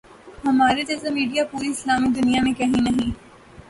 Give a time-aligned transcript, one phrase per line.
[0.45, 3.11] ہمارے جیسا میڈیا پوری اسلامی دنیا میں کہیں نہیں۔